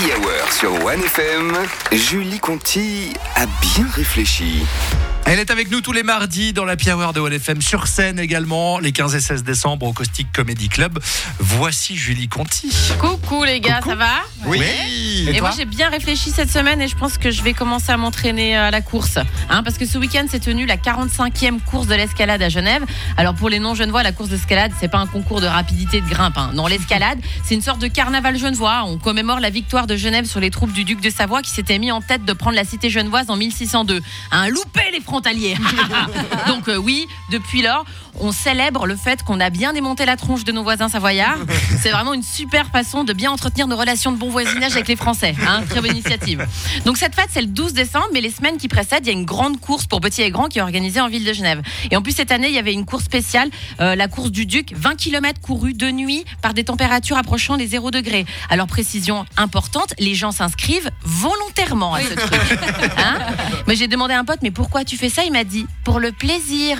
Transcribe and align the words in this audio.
Happy 0.00 0.12
Hour 0.12 0.52
sur 0.52 0.72
1FM, 0.72 1.52
Julie 1.92 2.38
Conti 2.38 3.12
a 3.36 3.44
bien 3.44 3.86
réfléchi. 3.92 4.64
Elle 5.32 5.38
est 5.38 5.52
avec 5.52 5.70
nous 5.70 5.80
tous 5.80 5.92
les 5.92 6.02
mardis 6.02 6.52
dans 6.52 6.64
la 6.64 6.74
Hour 6.74 7.12
de 7.12 7.20
OLFM 7.20 7.62
sur 7.62 7.86
scène 7.86 8.18
également, 8.18 8.80
les 8.80 8.90
15 8.90 9.14
et 9.14 9.20
16 9.20 9.44
décembre 9.44 9.86
au 9.86 9.92
Caustic 9.92 10.26
Comedy 10.32 10.68
Club. 10.68 10.98
Voici 11.38 11.96
Julie 11.96 12.26
Conti. 12.26 12.68
Coucou 12.98 13.44
les 13.44 13.60
gars, 13.60 13.78
ça 13.86 13.94
va 13.94 14.10
Oui. 14.44 14.60
Et, 15.28 15.40
moi 15.40 15.52
j'ai 15.56 15.66
bien 15.66 15.88
réfléchi 15.88 16.32
cette 16.32 16.50
semaine 16.50 16.82
et 16.82 16.88
je 16.88 16.96
pense 16.96 17.16
que 17.16 17.30
je 17.30 17.44
vais 17.44 17.52
commencer 17.52 17.92
à 17.92 17.96
m'entraîner 17.96 18.56
à 18.56 18.72
la 18.72 18.80
course. 18.80 19.20
Hein, 19.48 19.62
parce 19.62 19.78
que 19.78 19.86
ce 19.86 19.98
week-end 19.98 20.26
s'est 20.28 20.40
tenue 20.40 20.66
la 20.66 20.76
45e 20.76 21.60
course 21.60 21.86
de 21.86 21.94
l'escalade 21.94 22.42
à 22.42 22.48
Genève. 22.48 22.82
Alors 23.16 23.36
pour 23.36 23.50
les 23.50 23.60
non-genevois, 23.60 24.02
la 24.02 24.10
course 24.10 24.30
d'escalade, 24.30 24.72
c'est 24.80 24.90
pas 24.90 24.98
un 24.98 25.06
concours 25.06 25.40
de 25.40 25.46
rapidité 25.46 26.00
de 26.00 26.08
grimpe. 26.08 26.38
Hein. 26.38 26.50
Non, 26.54 26.66
l'escalade, 26.66 27.20
c'est 27.44 27.54
une 27.54 27.62
sorte 27.62 27.80
de 27.80 27.86
carnaval 27.86 28.36
genevois. 28.36 28.82
On 28.84 28.98
commémore 28.98 29.38
la 29.38 29.50
victoire 29.50 29.86
de 29.86 29.94
Genève 29.94 30.24
sur 30.24 30.40
les 30.40 30.50
troupes 30.50 30.72
du 30.72 30.82
duc 30.82 31.00
de 31.00 31.08
Savoie 31.08 31.40
qui 31.40 31.50
s'était 31.50 31.78
mis 31.78 31.92
en 31.92 32.00
tête 32.00 32.24
de 32.24 32.32
prendre 32.32 32.56
la 32.56 32.64
cité 32.64 32.90
genevoise 32.90 33.30
en 33.30 33.36
1602. 33.36 34.00
Un 34.32 34.48
loupé 34.48 34.80
les 34.92 34.98
Donc 36.46 36.68
euh, 36.68 36.76
oui, 36.76 37.06
depuis 37.30 37.62
lors, 37.62 37.84
on 38.18 38.32
célèbre 38.32 38.86
le 38.86 38.96
fait 38.96 39.22
qu'on 39.22 39.40
a 39.40 39.50
bien 39.50 39.72
démonté 39.72 40.04
la 40.04 40.16
tronche 40.16 40.44
de 40.44 40.52
nos 40.52 40.62
voisins 40.62 40.88
savoyards. 40.88 41.38
C'est 41.80 41.90
vraiment 41.90 42.12
une 42.12 42.22
super 42.22 42.66
façon 42.66 43.04
de 43.04 43.12
bien 43.12 43.30
entretenir 43.30 43.66
nos 43.66 43.76
relations 43.76 44.12
de 44.12 44.16
bon 44.16 44.30
voisinage 44.30 44.72
avec 44.72 44.88
les 44.88 44.96
Français. 44.96 45.34
Hein. 45.46 45.62
Très 45.68 45.80
bonne 45.80 45.92
initiative. 45.92 46.46
Donc 46.84 46.96
cette 46.96 47.14
fête, 47.14 47.28
c'est 47.30 47.40
le 47.40 47.46
12 47.46 47.72
décembre, 47.72 48.08
mais 48.12 48.20
les 48.20 48.30
semaines 48.30 48.58
qui 48.58 48.68
précèdent, 48.68 49.06
il 49.06 49.08
y 49.08 49.10
a 49.10 49.18
une 49.18 49.24
grande 49.24 49.60
course 49.60 49.86
pour 49.86 50.00
petits 50.00 50.22
et 50.22 50.30
grands 50.30 50.48
qui 50.48 50.58
est 50.58 50.62
organisée 50.62 51.00
en 51.00 51.08
ville 51.08 51.24
de 51.24 51.32
Genève. 51.32 51.62
Et 51.90 51.96
en 51.96 52.02
plus, 52.02 52.12
cette 52.12 52.32
année, 52.32 52.48
il 52.48 52.54
y 52.54 52.58
avait 52.58 52.72
une 52.72 52.84
course 52.84 53.04
spéciale, 53.04 53.50
euh, 53.80 53.94
la 53.94 54.08
course 54.08 54.30
du 54.30 54.46
Duc, 54.46 54.72
20 54.74 54.96
km 54.96 55.40
courus 55.40 55.74
de 55.74 55.90
nuit 55.90 56.24
par 56.42 56.54
des 56.54 56.64
températures 56.64 57.16
approchant 57.16 57.56
les 57.56 57.66
0 57.66 57.90
degrés. 57.90 58.26
Alors 58.48 58.66
précision 58.66 59.24
importante, 59.36 59.94
les 59.98 60.14
gens 60.14 60.32
s'inscrivent 60.32 60.90
volontairement 61.02 61.94
à 61.94 62.02
ce 62.02 62.14
truc. 62.14 62.58
Hein 62.98 63.18
mais 63.66 63.76
j'ai 63.76 63.88
demandé 63.88 64.14
à 64.14 64.18
un 64.18 64.24
pote, 64.24 64.40
mais 64.42 64.50
pourquoi 64.50 64.84
tu 64.84 64.96
fais 64.96 65.08
ça 65.10 65.24
Il 65.24 65.32
m'a 65.32 65.44
dit, 65.44 65.66
pour 65.84 66.00
le 66.00 66.12
plaisir. 66.12 66.78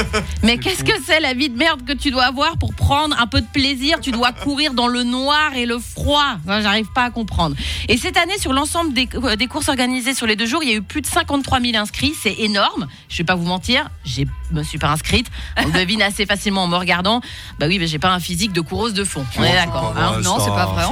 Mais 0.42 0.58
qu'est-ce 0.58 0.84
que 0.84 0.92
c'est 1.04 1.20
la 1.20 1.34
vie 1.34 1.48
de 1.48 1.56
merde 1.56 1.84
que 1.84 1.92
tu 1.92 2.10
dois 2.10 2.24
avoir 2.24 2.56
pour 2.58 2.74
prendre 2.74 3.18
un 3.18 3.26
peu 3.26 3.40
de 3.40 3.46
plaisir? 3.46 3.98
Tu 4.00 4.10
dois 4.10 4.32
courir 4.32 4.74
dans 4.74 4.88
le 4.88 5.02
noir 5.02 5.54
et 5.54 5.66
le 5.66 5.78
froid. 5.78 6.36
J'arrive 6.46 6.88
pas 6.94 7.04
à 7.04 7.10
comprendre. 7.10 7.56
Et 7.88 7.96
cette 7.96 8.16
année, 8.16 8.38
sur 8.38 8.52
l'ensemble 8.52 8.92
des, 8.92 9.08
euh, 9.14 9.36
des, 9.36 9.46
courses 9.46 9.68
organisées 9.68 10.14
sur 10.14 10.26
les 10.26 10.36
deux 10.36 10.46
jours, 10.46 10.62
il 10.62 10.68
y 10.68 10.72
a 10.72 10.76
eu 10.76 10.82
plus 10.82 11.00
de 11.00 11.06
53 11.06 11.60
000 11.60 11.76
inscrits. 11.76 12.14
C'est 12.20 12.38
énorme. 12.38 12.86
Je 13.08 13.18
vais 13.18 13.24
pas 13.24 13.34
vous 13.34 13.46
mentir, 13.46 13.88
je 14.04 14.22
me 14.52 14.62
suis 14.62 14.78
pas 14.78 14.88
inscrite. 14.90 15.26
On 15.56 15.68
devine 15.68 16.02
assez 16.02 16.26
facilement 16.26 16.64
en 16.64 16.68
me 16.68 16.76
regardant. 16.76 17.20
Bah 17.58 17.66
oui, 17.68 17.78
mais 17.78 17.86
j'ai 17.86 17.98
pas 17.98 18.10
un 18.10 18.20
physique 18.20 18.52
de 18.52 18.60
coureuse 18.60 18.94
de 18.94 19.04
fond. 19.04 19.24
On 19.36 19.44
est 19.44 19.52
d'accord. 19.52 19.94
Hein 19.96 20.20
non, 20.22 20.38
c'est 20.38 20.50
pas 20.50 20.66
vrai. 20.66 20.84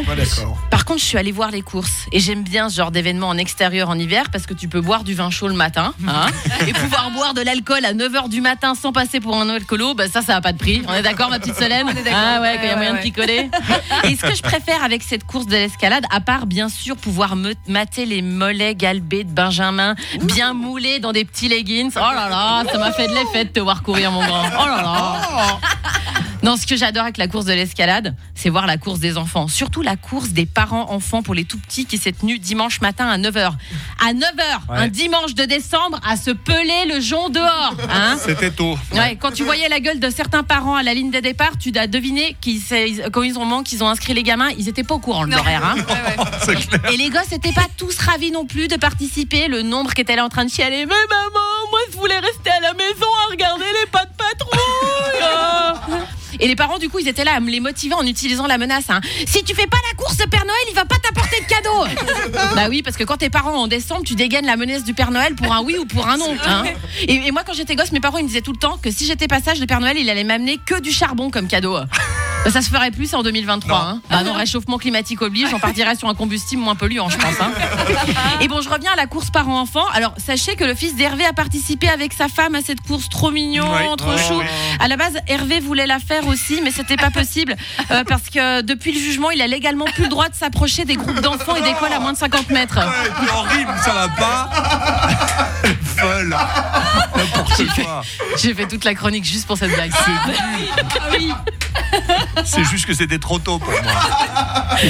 Par 0.70 0.77
contre, 0.88 1.00
je 1.00 1.04
suis 1.04 1.18
allée 1.18 1.32
voir 1.32 1.50
les 1.50 1.60
courses 1.60 2.06
et 2.12 2.18
j'aime 2.18 2.42
bien 2.42 2.70
ce 2.70 2.76
genre 2.76 2.90
d'événement 2.90 3.28
en 3.28 3.36
extérieur 3.36 3.90
en 3.90 3.98
hiver 3.98 4.30
parce 4.32 4.46
que 4.46 4.54
tu 4.54 4.68
peux 4.68 4.80
boire 4.80 5.04
du 5.04 5.12
vin 5.12 5.28
chaud 5.28 5.48
le 5.48 5.54
matin 5.54 5.92
hein, 6.06 6.28
et 6.66 6.72
pouvoir 6.72 7.10
boire 7.10 7.34
de 7.34 7.42
l'alcool 7.42 7.84
à 7.84 7.92
9h 7.92 8.30
du 8.30 8.40
matin 8.40 8.74
sans 8.74 8.90
passer 8.90 9.20
pour 9.20 9.36
un 9.36 9.50
alcoolo, 9.50 9.92
bah 9.92 10.08
ça, 10.08 10.22
ça 10.22 10.32
n'a 10.32 10.40
pas 10.40 10.52
de 10.52 10.56
prix. 10.56 10.82
On 10.88 10.94
est 10.94 11.02
d'accord, 11.02 11.28
ma 11.28 11.40
petite 11.40 11.56
Solène 11.56 11.88
Ah 12.10 12.40
ouais, 12.40 12.56
quand 12.56 12.62
il 12.62 12.68
y 12.68 12.70
a 12.70 12.76
moyen 12.76 12.94
de 12.94 13.00
picoler. 13.00 13.50
Et 14.04 14.16
ce 14.16 14.22
que 14.22 14.34
je 14.34 14.42
préfère 14.42 14.82
avec 14.82 15.02
cette 15.02 15.24
course 15.24 15.46
de 15.46 15.56
l'escalade, 15.56 16.04
à 16.10 16.20
part 16.20 16.46
bien 16.46 16.70
sûr 16.70 16.96
pouvoir 16.96 17.36
me 17.36 17.52
mater 17.66 18.06
les 18.06 18.22
mollets 18.22 18.74
galbés 18.74 19.24
de 19.24 19.30
Benjamin, 19.30 19.94
bien 20.22 20.54
moulés 20.54 21.00
dans 21.00 21.12
des 21.12 21.26
petits 21.26 21.48
leggings. 21.48 21.92
Oh 21.96 22.14
là 22.14 22.30
là, 22.30 22.64
ça 22.72 22.78
m'a 22.78 22.92
fait 22.92 23.08
de 23.08 23.14
l'effet 23.14 23.44
de 23.44 23.50
te 23.50 23.60
voir 23.60 23.82
courir, 23.82 24.10
mon 24.10 24.24
grand. 24.24 24.44
Oh 24.58 24.66
là 24.66 24.82
là. 24.82 25.60
Non, 26.42 26.56
ce 26.56 26.66
que 26.66 26.76
j'adore 26.76 27.02
avec 27.02 27.16
la 27.16 27.26
course 27.26 27.46
de 27.46 27.52
l'escalade, 27.52 28.14
c'est 28.34 28.48
voir 28.48 28.66
la 28.66 28.76
course 28.76 29.00
des 29.00 29.16
enfants. 29.16 29.48
Surtout 29.48 29.82
la 29.82 29.96
course 29.96 30.30
des 30.30 30.46
parents-enfants 30.46 31.22
pour 31.22 31.34
les 31.34 31.44
tout 31.44 31.58
petits 31.58 31.84
qui 31.84 31.98
s'est 31.98 32.12
tenue 32.12 32.38
dimanche 32.38 32.80
matin 32.80 33.08
à 33.08 33.18
9h. 33.18 33.52
À 34.00 34.12
9h, 34.12 34.60
un 34.68 34.88
dimanche 34.88 35.34
de 35.34 35.44
décembre, 35.44 36.00
à 36.06 36.16
se 36.16 36.30
peler 36.30 36.94
le 36.94 37.00
jonc 37.00 37.28
dehors. 37.30 37.74
Hein 37.90 38.16
C'était 38.18 38.50
tôt. 38.50 38.78
Ouais, 38.92 39.16
quand 39.16 39.32
tu 39.32 39.42
voyais 39.42 39.68
la 39.68 39.80
gueule 39.80 39.98
de 39.98 40.10
certains 40.10 40.44
parents 40.44 40.76
à 40.76 40.82
la 40.82 40.94
ligne 40.94 41.10
de 41.10 41.20
départ, 41.20 41.58
tu 41.58 41.72
dois 41.72 41.86
deviner 41.86 42.36
qu'ils, 42.40 42.62
quand 43.12 43.22
ils 43.22 43.38
ont 43.38 43.62
qu'ils 43.62 43.82
ont 43.82 43.88
inscrit 43.88 44.14
les 44.14 44.22
gamins, 44.22 44.50
ils 44.58 44.68
étaient 44.68 44.84
pas 44.84 44.94
au 44.94 45.00
courant 45.00 45.26
de 45.26 45.32
l'horaire. 45.32 45.64
Hein 45.64 45.76
et, 46.88 46.94
et, 46.94 46.96
les 46.96 47.10
gosses 47.10 47.30
n'étaient 47.32 47.52
pas 47.52 47.66
tous 47.76 47.98
ravis 47.98 48.30
non 48.30 48.46
plus 48.46 48.68
de 48.68 48.76
participer. 48.76 49.48
Le 49.48 49.62
nombre 49.62 49.92
qui 49.94 50.02
était 50.02 50.16
là 50.16 50.24
en 50.24 50.28
train 50.28 50.44
de 50.44 50.50
chialer. 50.50 50.86
Mais 50.86 50.94
maman, 51.08 51.46
moi 51.70 51.80
je 51.90 51.96
voulais 51.96 52.18
rester 52.18 52.50
à 52.50 52.60
la 52.60 52.74
maison 52.74 53.06
à 53.26 53.30
regarder 53.30 53.64
les 53.64 53.90
pas. 53.90 54.07
Et 56.40 56.48
les 56.48 56.56
parents, 56.56 56.78
du 56.78 56.88
coup, 56.88 56.98
ils 56.98 57.08
étaient 57.08 57.24
là 57.24 57.34
à 57.34 57.40
me 57.40 57.50
les 57.50 57.60
motiver 57.60 57.94
en 57.94 58.06
utilisant 58.06 58.46
la 58.46 58.58
menace. 58.58 58.90
Hein. 58.90 59.00
Si 59.26 59.42
tu 59.44 59.54
fais 59.54 59.66
pas 59.66 59.78
la 59.90 59.96
course, 59.96 60.16
Père 60.30 60.44
Noël, 60.44 60.58
il 60.70 60.74
va 60.74 60.84
pas 60.84 60.96
t'apporter 60.96 61.40
de 61.40 61.46
cadeau. 61.46 62.32
bah 62.54 62.66
oui, 62.68 62.82
parce 62.82 62.96
que 62.96 63.04
quand 63.04 63.16
tes 63.16 63.30
parents 63.30 63.54
en 63.54 63.66
décembre, 63.66 64.02
tu 64.04 64.14
dégaines 64.14 64.46
la 64.46 64.56
menace 64.56 64.84
du 64.84 64.94
Père 64.94 65.10
Noël 65.10 65.34
pour 65.34 65.52
un 65.52 65.62
oui 65.62 65.76
ou 65.78 65.84
pour 65.84 66.06
un 66.08 66.16
non. 66.16 66.36
Hein. 66.46 66.64
Et, 67.06 67.30
moi, 67.32 67.42
quand 67.46 67.54
j'étais 67.54 67.76
gosse, 67.76 67.92
mes 67.92 68.00
parents 68.00 68.18
ils 68.18 68.24
me 68.24 68.28
disaient 68.28 68.42
tout 68.42 68.52
le 68.52 68.58
temps 68.58 68.78
que 68.78 68.90
si 68.90 69.06
j'étais 69.06 69.28
passage, 69.28 69.60
le 69.60 69.66
Père 69.66 69.80
Noël, 69.80 69.96
il 69.98 70.08
allait 70.10 70.24
m'amener 70.24 70.58
que 70.58 70.80
du 70.80 70.92
charbon 70.92 71.30
comme 71.30 71.48
cadeau. 71.48 71.76
Bah, 72.44 72.50
ça 72.50 72.62
se 72.62 72.70
ferait 72.70 72.90
plus 72.90 73.14
en 73.14 73.22
2023. 73.22 73.78
Non. 73.78 73.84
Hein. 73.84 74.00
Bah 74.10 74.22
non, 74.22 74.32
réchauffement 74.32 74.78
climatique 74.78 75.20
oblige, 75.22 75.52
on 75.52 75.58
partirait 75.58 75.96
sur 75.96 76.08
un 76.08 76.14
combustible 76.14 76.62
moins 76.62 76.74
polluant, 76.74 77.08
je 77.08 77.18
pense. 77.18 77.40
Hein. 77.40 77.50
Et 78.40 78.48
bon, 78.48 78.60
je 78.60 78.68
reviens 78.68 78.92
à 78.92 78.96
la 78.96 79.06
course 79.06 79.30
parents-enfants. 79.30 79.86
Alors, 79.92 80.14
sachez 80.16 80.56
que 80.56 80.64
le 80.64 80.74
fils 80.74 80.94
d'Hervé 80.96 81.24
a 81.24 81.32
participé 81.32 81.88
avec 81.88 82.12
sa 82.12 82.28
femme 82.28 82.54
à 82.54 82.62
cette 82.62 82.80
course 82.80 83.08
trop 83.08 83.30
mignon, 83.30 83.66
trop 83.96 84.16
chou. 84.16 84.40
À 84.80 84.88
la 84.88 84.96
base, 84.96 85.18
Hervé 85.26 85.60
voulait 85.60 85.86
la 85.86 85.98
faire 85.98 86.26
aussi, 86.26 86.60
mais 86.62 86.70
c'était 86.70 86.96
pas 86.96 87.10
possible 87.10 87.56
euh, 87.90 88.04
parce 88.04 88.30
que 88.30 88.62
depuis 88.62 88.92
le 88.92 89.00
jugement, 89.00 89.30
il 89.30 89.42
a 89.42 89.46
légalement 89.46 89.86
plus 89.86 90.04
le 90.04 90.08
droit 90.08 90.28
de 90.28 90.34
s'approcher 90.34 90.84
des 90.84 90.96
groupes 90.96 91.20
d'enfants 91.20 91.56
et 91.56 91.62
d'écoles 91.62 91.92
à 91.92 92.00
moins 92.00 92.12
de 92.12 92.18
50 92.18 92.50
mètres. 92.50 92.78
Ouais, 92.78 93.28
horrible, 93.30 93.74
ça 93.84 93.92
va 93.92 94.08
pas. 94.08 94.50
Folle. 95.96 96.36
J'ai 98.36 98.54
fait 98.54 98.66
toute 98.66 98.84
la 98.84 98.94
chronique 98.94 99.24
juste 99.24 99.46
pour 99.46 99.58
cette 99.58 99.72
blague. 99.74 99.90
Ah 99.94 101.08
oui. 101.18 101.32
C'est 102.44 102.64
juste 102.64 102.86
que 102.86 102.94
c'était 102.94 103.18
trop 103.18 103.38
tôt 103.38 103.58
pour 103.58 103.70
moi. 103.70 103.92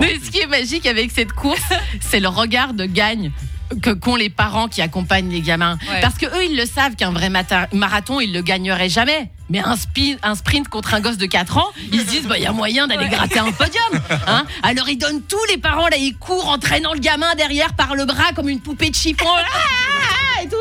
Mais 0.00 0.18
ce 0.22 0.30
qui 0.30 0.38
est 0.38 0.46
magique 0.46 0.86
avec 0.86 1.10
cette 1.10 1.32
course, 1.32 1.60
c'est 2.00 2.20
le 2.20 2.28
regard 2.28 2.74
de 2.74 2.86
gagne 2.86 3.30
que 3.82 3.90
qu'ont 3.90 4.16
les 4.16 4.30
parents 4.30 4.68
qui 4.68 4.82
accompagnent 4.82 5.30
les 5.30 5.40
gamins. 5.40 5.78
Parce 6.00 6.16
que 6.16 6.26
eux, 6.26 6.44
ils 6.50 6.56
le 6.56 6.66
savent 6.66 6.96
qu'un 6.96 7.10
vrai 7.10 7.30
marathon, 7.72 8.20
ils 8.20 8.32
le 8.32 8.42
gagneraient 8.42 8.88
jamais. 8.88 9.30
Mais 9.50 9.60
un, 9.60 9.74
un 10.22 10.34
sprint 10.34 10.68
contre 10.68 10.94
un 10.94 11.00
gosse 11.00 11.18
de 11.18 11.26
4 11.26 11.58
ans, 11.58 11.68
ils 11.92 12.00
se 12.00 12.06
disent, 12.06 12.20
il 12.22 12.28
bah, 12.28 12.38
y 12.38 12.46
a 12.46 12.52
moyen 12.52 12.86
d'aller 12.86 13.08
gratter 13.08 13.38
un 13.38 13.52
podium. 13.52 14.00
Hein 14.26 14.46
Alors 14.62 14.88
ils 14.88 14.96
donnent 14.96 15.22
tous 15.22 15.44
les 15.50 15.58
parents, 15.58 15.86
là, 15.88 15.96
ils 15.98 16.16
courent 16.16 16.48
en 16.48 16.58
traînant 16.58 16.94
le 16.94 17.00
gamin 17.00 17.34
derrière 17.36 17.74
par 17.74 17.94
le 17.94 18.06
bras 18.06 18.32
comme 18.34 18.48
une 18.48 18.60
poupée 18.60 18.90
de 18.90 18.94
chiffon. 18.94 19.26
Ah, 19.28 20.03
et 20.44 20.48
tout. 20.48 20.56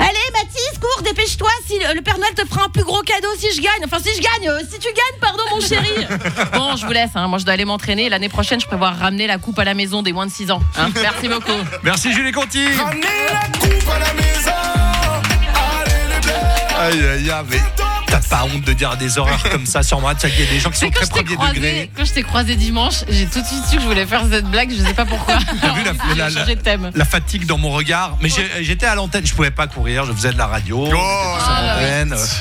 Allez, 0.00 0.18
Mathis, 0.32 0.78
cours, 0.80 1.02
dépêche-toi. 1.02 1.50
Si 1.66 1.78
le 1.78 2.00
Père 2.00 2.18
Noël 2.18 2.34
te 2.34 2.46
fera 2.46 2.64
un 2.64 2.68
plus 2.68 2.84
gros 2.84 3.00
cadeau 3.02 3.28
si 3.38 3.54
je 3.54 3.60
gagne. 3.60 3.82
Enfin, 3.84 3.98
si 4.02 4.10
je 4.14 4.20
gagne, 4.20 4.48
euh, 4.48 4.60
si 4.70 4.78
tu 4.78 4.88
gagnes, 4.88 5.20
pardon, 5.20 5.42
mon 5.50 5.60
chéri. 5.60 6.06
Bon, 6.52 6.76
je 6.76 6.86
vous 6.86 6.92
laisse. 6.92 7.10
Hein. 7.14 7.28
Moi, 7.28 7.38
je 7.38 7.44
dois 7.44 7.54
aller 7.54 7.64
m'entraîner. 7.64 8.08
L'année 8.08 8.28
prochaine, 8.28 8.60
je 8.60 8.66
prévois 8.66 8.90
ramener 8.90 9.26
la 9.26 9.38
coupe 9.38 9.58
à 9.58 9.64
la 9.64 9.74
maison 9.74 10.02
des 10.02 10.12
moins 10.12 10.26
de 10.26 10.32
6 10.32 10.50
ans. 10.50 10.60
Hein. 10.76 10.88
Merci 11.00 11.28
beaucoup. 11.28 11.52
Merci, 11.82 12.12
Julie 12.12 12.32
Conti. 12.32 12.66
Ramener 12.72 13.06
la 13.32 13.58
coupe 13.58 13.88
à 13.88 13.98
la 13.98 14.14
maison. 14.14 14.50
Allez, 16.80 17.08
aïe, 17.08 17.30
aïe, 17.30 17.44
mais 17.50 17.77
T'as 18.10 18.20
pas 18.20 18.44
honte 18.44 18.64
de 18.64 18.72
dire 18.72 18.96
des 18.96 19.18
horreurs 19.18 19.42
comme 19.50 19.66
ça 19.66 19.82
sur 19.82 20.00
moi 20.00 20.14
Il 20.22 20.40
y 20.40 20.42
a 20.42 20.50
des 20.50 20.60
gens 20.60 20.70
qui 20.70 20.78
sont 20.78 20.90
très 20.90 21.06
premier 21.06 21.36
degré. 21.36 21.90
Quand 21.94 22.04
je 22.04 22.12
t'ai 22.12 22.22
croisé 22.22 22.56
dimanche, 22.56 23.04
j'ai 23.08 23.26
tout 23.26 23.40
de 23.40 23.46
suite 23.46 23.64
su 23.68 23.76
que 23.76 23.82
je 23.82 23.86
voulais 23.86 24.06
faire 24.06 24.22
cette 24.30 24.46
blague. 24.46 24.70
Je 24.70 24.82
sais 24.82 24.94
pas 24.94 25.04
pourquoi. 25.04 25.38
T'as 25.60 25.72
vu 25.72 25.82
la, 26.16 26.30
la, 26.30 26.56
thème. 26.56 26.90
la, 26.94 27.04
fatigue 27.04 27.46
dans 27.46 27.58
mon 27.58 27.70
regard 27.70 28.16
Mais 28.20 28.28
j'étais 28.60 28.86
à 28.86 28.94
l'antenne, 28.94 29.26
je 29.26 29.34
pouvais 29.34 29.50
pas 29.50 29.66
courir. 29.66 30.04
Je 30.06 30.12
faisais 30.12 30.32
de 30.32 30.38
la 30.38 30.46
radio. 30.46 30.88
Oh, 30.90 31.36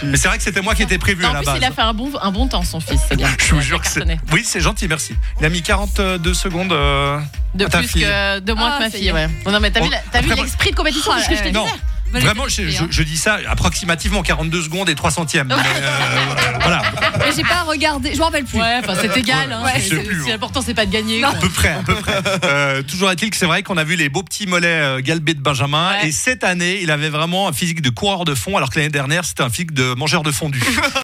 Mais 0.03 0.17
c'est 0.17 0.27
vrai 0.27 0.37
que 0.37 0.43
c'était 0.43 0.61
moi 0.61 0.75
qui 0.75 0.83
étais 0.83 0.97
prévu 0.97 1.25
à 1.25 1.33
la 1.33 1.41
base. 1.41 1.57
Il 1.57 1.65
a 1.65 1.71
fait 1.71 1.81
un 1.81 1.93
bon, 1.93 2.11
un 2.21 2.31
bon 2.31 2.47
temps, 2.47 2.63
son 2.63 2.79
fils. 2.79 3.01
C'est 3.09 3.17
bien. 3.17 3.29
Je 3.39 3.55
vous 3.55 3.61
jure 3.61 3.81
que 3.81 3.87
c'est. 3.87 4.03
Oui, 4.31 4.43
c'est 4.45 4.61
gentil, 4.61 4.87
merci. 4.87 5.15
Il 5.39 5.45
a 5.45 5.49
mis 5.49 5.61
42 5.61 6.33
secondes. 6.33 6.71
Euh, 6.71 7.19
de 7.53 7.65
plus 7.65 7.91
que 7.93 8.39
de 8.39 8.53
moins 8.53 8.77
que 8.77 8.79
ma 8.79 8.85
ah, 8.85 8.89
fille. 8.89 9.11
Ouais. 9.11 9.27
Non, 9.45 9.59
mais 9.59 9.71
t'as 9.71 10.21
vu 10.21 10.33
l'esprit 10.35 10.71
de 10.71 10.75
compétition 10.75 11.11
que 11.13 11.35
je 11.35 11.41
te 11.41 11.47
disais 11.47 11.59
Vraiment, 12.11 12.47
je, 12.47 13.03
dis 13.03 13.17
ça 13.17 13.39
approximativement 13.47 14.23
42 14.23 14.61
secondes 14.61 14.89
et 14.89 14.95
3 14.95 15.11
centièmes. 15.11 15.51
Euh, 15.51 15.55
voilà. 16.61 16.81
Mais 17.19 17.31
j'ai 17.35 17.43
pas 17.43 17.63
regardé, 17.63 18.13
je 18.13 18.19
m'en 18.19 18.25
rappelle 18.25 18.45
plus. 18.45 18.59
Ouais, 18.59 18.81
c'est 19.01 19.17
égal. 19.17 19.51
Hein, 19.51 19.63
c'est 20.25 20.31
important, 20.31 20.61
c'est 20.61 20.73
pas 20.73 20.85
de 20.85 20.91
gagner. 20.91 21.23
À 21.23 21.33
peu 21.33 21.49
près, 21.49 21.69
à 21.69 21.83
peu 21.83 21.95
près. 21.95 22.21
Euh, 22.43 22.81
toujours 22.83 23.11
est-il 23.11 23.29
que 23.29 23.37
c'est 23.37 23.45
vrai 23.45 23.63
qu'on 23.63 23.77
a 23.77 23.83
vu 23.83 23.95
les 23.95 24.09
beaux 24.09 24.23
petits 24.23 24.47
mollets 24.47 24.67
euh, 24.67 25.01
galbés 25.01 25.33
de 25.33 25.41
Benjamin. 25.41 25.91
Et 26.03 26.11
cette 26.11 26.43
année, 26.43 26.79
il 26.81 26.91
avait 26.91 27.09
vraiment 27.09 27.47
un 27.47 27.53
physique 27.53 27.81
de 27.81 27.89
coureur 27.89 28.25
de 28.25 28.35
fond, 28.35 28.57
alors 28.57 28.69
que 28.69 28.79
l'année 28.79 28.91
dernière, 28.91 29.25
c'était 29.25 29.43
un 29.43 29.49
physique 29.49 29.73
de 29.73 29.93
mangeur 29.93 30.23
de 30.23 30.31
fondu. 30.31 30.61